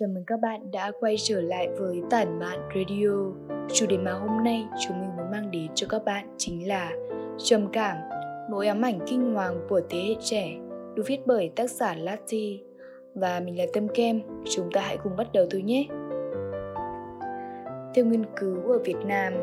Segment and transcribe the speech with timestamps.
[0.00, 3.10] Chào mừng các bạn đã quay trở lại với Tản Mạn Radio.
[3.74, 6.92] Chủ đề mà hôm nay chúng mình muốn mang đến cho các bạn chính là
[7.38, 7.96] trầm cảm,
[8.50, 10.56] nỗi ám ảnh kinh hoàng của thế hệ trẻ,
[10.94, 12.62] được viết bởi tác giả Lati.
[13.14, 15.86] Và mình là Tâm Kem, chúng ta hãy cùng bắt đầu thôi nhé.
[17.94, 19.34] Theo nghiên cứu ở Việt Nam,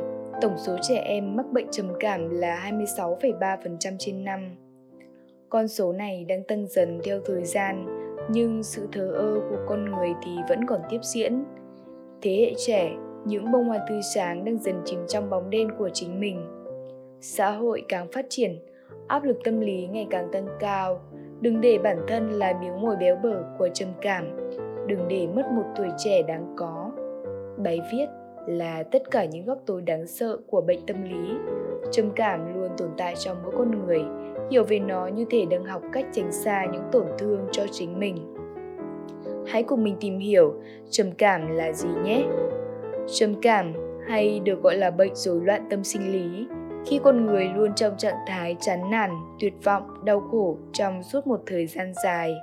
[0.41, 4.55] tổng số trẻ em mắc bệnh trầm cảm là 26,3% trên năm.
[5.49, 9.85] Con số này đang tăng dần theo thời gian, nhưng sự thờ ơ của con
[9.85, 11.43] người thì vẫn còn tiếp diễn.
[12.21, 12.95] Thế hệ trẻ,
[13.25, 16.45] những bông hoa tươi sáng đang dần chìm trong bóng đen của chính mình.
[17.21, 18.59] Xã hội càng phát triển,
[19.07, 20.99] áp lực tâm lý ngày càng tăng cao.
[21.41, 24.37] Đừng để bản thân là miếng mồi béo bở của trầm cảm.
[24.87, 26.91] Đừng để mất một tuổi trẻ đáng có.
[27.57, 28.05] Bài viết
[28.47, 31.35] là tất cả những góc tối đáng sợ của bệnh tâm lý.
[31.91, 34.03] Trầm cảm luôn tồn tại trong mỗi con người,
[34.51, 37.99] hiểu về nó như thể đang học cách tránh xa những tổn thương cho chính
[37.99, 38.35] mình.
[39.47, 40.53] Hãy cùng mình tìm hiểu
[40.89, 42.25] trầm cảm là gì nhé.
[43.07, 43.73] Trầm cảm
[44.07, 46.47] hay được gọi là bệnh rối loạn tâm sinh lý
[46.85, 51.27] khi con người luôn trong trạng thái chán nản, tuyệt vọng, đau khổ trong suốt
[51.27, 52.33] một thời gian dài.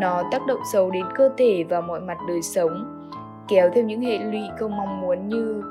[0.00, 3.06] Nó tác động xấu đến cơ thể và mọi mặt đời sống,
[3.48, 5.62] kéo theo những hệ lụy không mong muốn như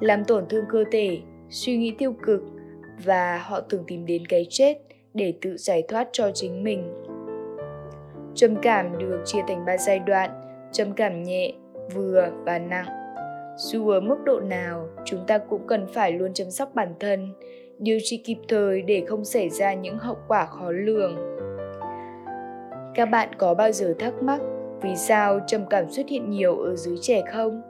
[0.00, 2.42] làm tổn thương cơ thể, suy nghĩ tiêu cực
[3.04, 4.78] và họ thường tìm đến cái chết
[5.14, 7.04] để tự giải thoát cho chính mình.
[8.34, 10.30] Trầm cảm được chia thành 3 giai đoạn,
[10.72, 11.52] trầm cảm nhẹ,
[11.94, 12.86] vừa và nặng.
[13.56, 17.34] Dù ở mức độ nào, chúng ta cũng cần phải luôn chăm sóc bản thân,
[17.78, 21.16] điều trị kịp thời để không xảy ra những hậu quả khó lường.
[22.94, 24.40] Các bạn có bao giờ thắc mắc
[24.82, 27.62] vì sao trầm cảm xuất hiện nhiều ở giới trẻ không?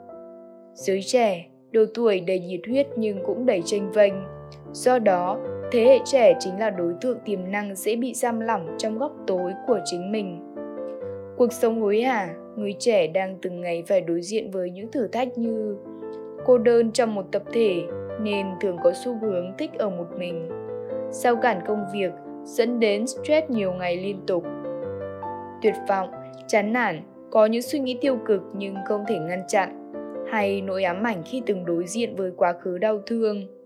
[0.73, 4.13] Giới trẻ, độ tuổi đầy nhiệt huyết nhưng cũng đầy tranh vênh.
[4.71, 5.39] Do đó,
[5.73, 9.11] thế hệ trẻ chính là đối tượng tiềm năng dễ bị giam lỏng trong góc
[9.27, 10.55] tối của chính mình.
[11.37, 15.07] Cuộc sống hối hả, người trẻ đang từng ngày phải đối diện với những thử
[15.07, 15.77] thách như
[16.45, 17.83] cô đơn trong một tập thể
[18.21, 20.49] nên thường có xu hướng thích ở một mình.
[21.11, 22.11] Sao cản công việc
[22.43, 24.43] dẫn đến stress nhiều ngày liên tục.
[25.61, 26.09] Tuyệt vọng,
[26.47, 29.93] chán nản, có những suy nghĩ tiêu cực nhưng không thể ngăn chặn,
[30.31, 33.62] hay nỗi ám ảnh khi từng đối diện với quá khứ đau thương.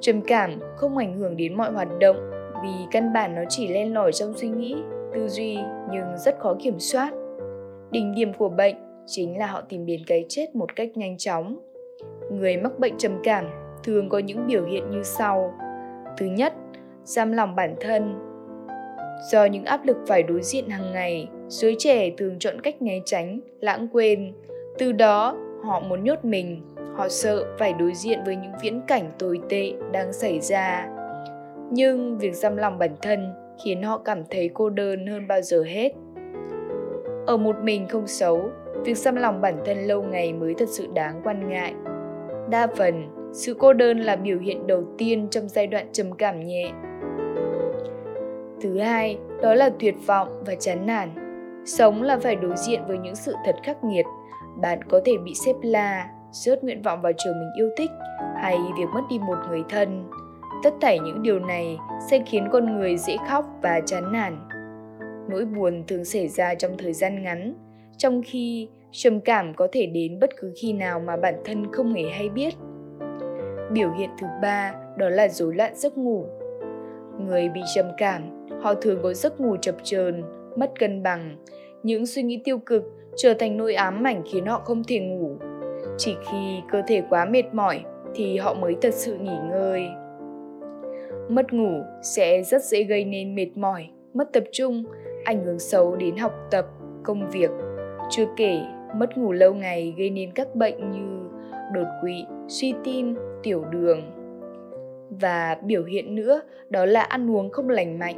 [0.00, 2.16] Trầm cảm không ảnh hưởng đến mọi hoạt động
[2.62, 4.76] vì căn bản nó chỉ len lỏi trong suy nghĩ,
[5.14, 5.58] tư duy
[5.90, 7.12] nhưng rất khó kiểm soát.
[7.90, 8.76] Đỉnh điểm của bệnh
[9.06, 11.58] chính là họ tìm đến cái chết một cách nhanh chóng.
[12.30, 13.44] Người mắc bệnh trầm cảm
[13.84, 15.54] thường có những biểu hiện như sau.
[16.16, 16.52] Thứ nhất,
[17.04, 18.14] giam lòng bản thân.
[19.30, 23.00] Do những áp lực phải đối diện hàng ngày, giới trẻ thường chọn cách né
[23.04, 24.32] tránh, lãng quên.
[24.78, 26.62] Từ đó, họ muốn nhốt mình,
[26.98, 30.88] họ sợ phải đối diện với những viễn cảnh tồi tệ đang xảy ra.
[31.70, 35.62] Nhưng việc giam lòng bản thân khiến họ cảm thấy cô đơn hơn bao giờ
[35.62, 35.92] hết.
[37.26, 38.50] Ở một mình không xấu,
[38.84, 41.74] việc giam lòng bản thân lâu ngày mới thật sự đáng quan ngại.
[42.50, 46.40] Đa phần, sự cô đơn là biểu hiện đầu tiên trong giai đoạn trầm cảm
[46.40, 46.70] nhẹ.
[48.60, 51.08] Thứ hai, đó là tuyệt vọng và chán nản.
[51.66, 54.06] Sống là phải đối diện với những sự thật khắc nghiệt.
[54.60, 57.90] Bạn có thể bị xếp la, rớt nguyện vọng vào trường mình yêu thích
[58.36, 60.04] hay việc mất đi một người thân.
[60.62, 61.78] Tất thảy những điều này
[62.10, 64.48] sẽ khiến con người dễ khóc và chán nản.
[65.30, 67.54] Nỗi buồn thường xảy ra trong thời gian ngắn,
[67.96, 71.94] trong khi trầm cảm có thể đến bất cứ khi nào mà bản thân không
[71.94, 72.54] hề hay biết.
[73.72, 76.26] Biểu hiện thứ ba đó là rối loạn giấc ngủ.
[77.20, 80.22] Người bị trầm cảm, họ thường có giấc ngủ chập chờn,
[80.56, 81.36] mất cân bằng.
[81.82, 82.84] Những suy nghĩ tiêu cực
[83.16, 85.36] trở thành nỗi ám ảnh khiến họ không thể ngủ.
[85.96, 87.84] Chỉ khi cơ thể quá mệt mỏi
[88.14, 89.88] thì họ mới thật sự nghỉ ngơi.
[91.28, 94.84] Mất ngủ sẽ rất dễ gây nên mệt mỏi, mất tập trung,
[95.24, 96.66] ảnh hưởng xấu đến học tập,
[97.02, 97.50] công việc.
[98.10, 98.60] Chưa kể,
[98.96, 101.28] mất ngủ lâu ngày gây nên các bệnh như
[101.74, 104.00] đột quỵ, suy tim, tiểu đường.
[105.20, 108.16] Và biểu hiện nữa đó là ăn uống không lành mạnh.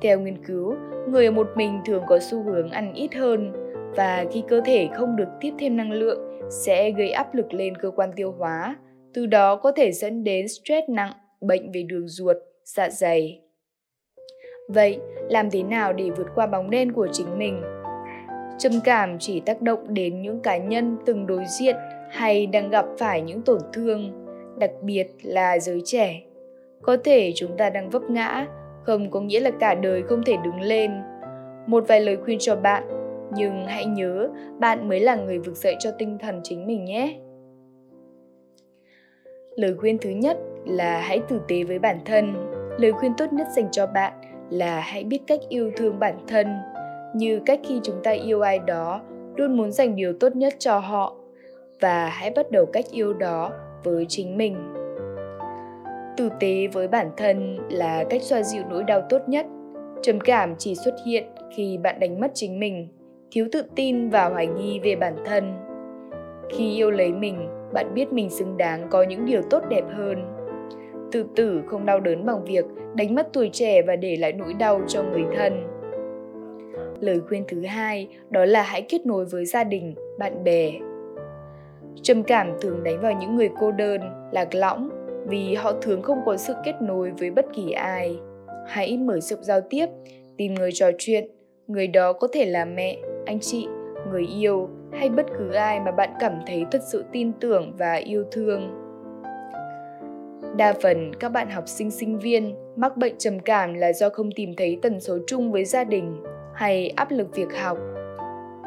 [0.00, 0.74] Theo nghiên cứu,
[1.08, 3.52] người một mình thường có xu hướng ăn ít hơn
[3.96, 7.76] và khi cơ thể không được tiếp thêm năng lượng sẽ gây áp lực lên
[7.76, 8.76] cơ quan tiêu hóa,
[9.14, 13.40] từ đó có thể dẫn đến stress nặng, bệnh về đường ruột, dạ dày.
[14.68, 14.98] Vậy,
[15.28, 17.62] làm thế nào để vượt qua bóng đen của chính mình?
[18.58, 21.76] Trầm cảm chỉ tác động đến những cá nhân từng đối diện
[22.10, 24.12] hay đang gặp phải những tổn thương,
[24.58, 26.22] đặc biệt là giới trẻ.
[26.82, 28.46] Có thể chúng ta đang vấp ngã,
[28.82, 30.90] không có nghĩa là cả đời không thể đứng lên.
[31.66, 32.82] Một vài lời khuyên cho bạn,
[33.34, 34.28] nhưng hãy nhớ,
[34.58, 37.18] bạn mới là người vực dậy cho tinh thần chính mình nhé.
[39.56, 42.34] Lời khuyên thứ nhất là hãy tử tế với bản thân.
[42.78, 44.12] Lời khuyên tốt nhất dành cho bạn
[44.50, 46.46] là hãy biết cách yêu thương bản thân.
[47.14, 49.02] Như cách khi chúng ta yêu ai đó,
[49.36, 51.16] luôn muốn dành điều tốt nhất cho họ.
[51.80, 53.52] Và hãy bắt đầu cách yêu đó
[53.84, 54.56] với chính mình.
[56.16, 59.46] Tử tế với bản thân là cách xoa dịu nỗi đau tốt nhất.
[60.02, 61.24] Trầm cảm chỉ xuất hiện
[61.56, 62.88] khi bạn đánh mất chính mình
[63.30, 65.52] thiếu tự tin và hoài nghi về bản thân.
[66.50, 70.18] Khi yêu lấy mình, bạn biết mình xứng đáng có những điều tốt đẹp hơn.
[71.12, 72.64] Tự tử không đau đớn bằng việc
[72.94, 75.66] đánh mất tuổi trẻ và để lại nỗi đau cho người thân.
[77.00, 80.72] Lời khuyên thứ hai, đó là hãy kết nối với gia đình, bạn bè.
[82.02, 84.00] Trầm cảm thường đánh vào những người cô đơn,
[84.32, 84.90] lạc lõng
[85.26, 88.16] vì họ thường không có sự kết nối với bất kỳ ai.
[88.66, 89.86] Hãy mở rộng giao tiếp,
[90.36, 91.30] tìm người trò chuyện,
[91.66, 92.96] người đó có thể là mẹ
[93.28, 93.68] anh chị,
[94.10, 97.94] người yêu hay bất cứ ai mà bạn cảm thấy thật sự tin tưởng và
[97.94, 98.70] yêu thương.
[100.56, 104.30] Đa phần các bạn học sinh sinh viên mắc bệnh trầm cảm là do không
[104.36, 106.22] tìm thấy tần số chung với gia đình
[106.54, 107.78] hay áp lực việc học.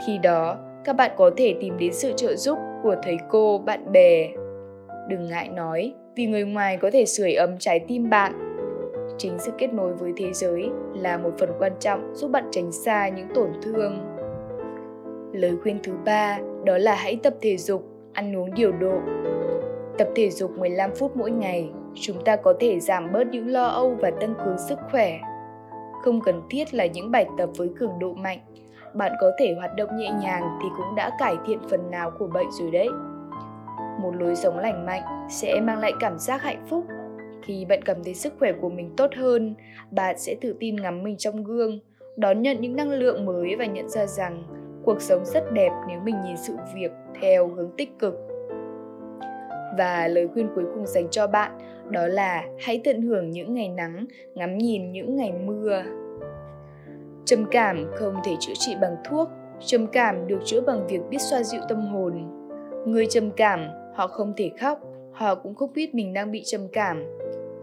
[0.08, 3.92] Khi đó, các bạn có thể tìm đến sự trợ giúp của thầy cô, bạn
[3.92, 4.30] bè.
[5.10, 8.58] Đừng ngại nói, vì người ngoài có thể sưởi ấm trái tim bạn.
[9.18, 12.72] Chính sự kết nối với thế giới là một phần quan trọng giúp bạn tránh
[12.72, 14.11] xa những tổn thương
[15.34, 19.00] lời khuyên thứ ba, đó là hãy tập thể dục, ăn uống điều độ.
[19.98, 23.66] Tập thể dục 15 phút mỗi ngày, chúng ta có thể giảm bớt những lo
[23.66, 25.20] âu và tăng cường sức khỏe.
[26.04, 28.40] Không cần thiết là những bài tập với cường độ mạnh.
[28.94, 32.28] Bạn có thể hoạt động nhẹ nhàng thì cũng đã cải thiện phần nào của
[32.28, 32.90] bệnh rồi đấy.
[34.02, 36.86] Một lối sống lành mạnh sẽ mang lại cảm giác hạnh phúc.
[37.44, 39.56] Khi bạn cảm thấy sức khỏe của mình tốt hơn,
[39.92, 41.80] bạn sẽ tự tin ngắm mình trong gương,
[42.18, 44.44] đón nhận những năng lượng mới và nhận ra rằng
[44.86, 46.92] cuộc sống rất đẹp nếu mình nhìn sự việc
[47.22, 48.16] theo hướng tích cực.
[49.78, 51.52] Và lời khuyên cuối cùng dành cho bạn
[51.90, 54.06] đó là hãy tận hưởng những ngày nắng,
[54.36, 55.84] ngắm nhìn những ngày mưa.
[57.26, 59.30] Trầm cảm không thể chữa trị bằng thuốc,
[59.60, 62.28] trầm cảm được chữa bằng việc biết xoa dịu tâm hồn.
[62.86, 64.80] Người trầm cảm, họ không thể khóc,
[65.12, 67.04] họ cũng không biết mình đang bị trầm cảm.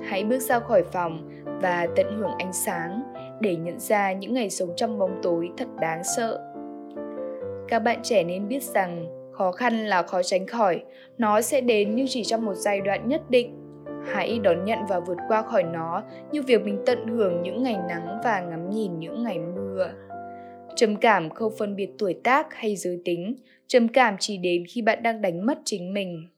[0.00, 1.31] Hãy bước ra khỏi phòng
[1.62, 3.03] và tận hưởng ánh sáng
[3.41, 6.48] để nhận ra những ngày sống trong bóng tối thật đáng sợ
[7.69, 10.82] các bạn trẻ nên biết rằng, khó khăn là khó tránh khỏi.
[11.19, 13.55] Nó sẽ đến nhưng chỉ trong một giai đoạn nhất định.
[14.05, 17.76] Hãy đón nhận và vượt qua khỏi nó như việc mình tận hưởng những ngày
[17.88, 19.91] nắng và ngắm nhìn những ngày mưa.
[20.76, 23.37] Trầm cảm không phân biệt tuổi tác hay giới tính.
[23.67, 26.29] Trầm cảm chỉ đến khi bạn đang đánh mất chính mình.